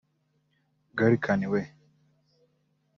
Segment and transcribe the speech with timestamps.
[0.95, 1.61] Gallican we